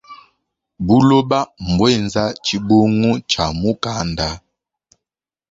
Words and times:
Buloba 0.85 1.39
mbuenza 1.69 2.23
tshibungu 2.43 3.11
tshia 3.29 3.45
mukanda. 3.59 4.29